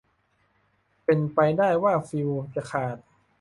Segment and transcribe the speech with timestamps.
[1.05, 2.97] เป็นไปได้ว่าฟิวส์จะขาด